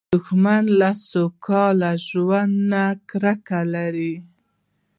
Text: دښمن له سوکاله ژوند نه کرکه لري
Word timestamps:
دښمن 0.13 0.63
له 0.79 0.89
سوکاله 1.09 1.91
ژوند 2.07 2.53
نه 2.71 2.83
کرکه 3.09 3.59
لري 3.73 4.15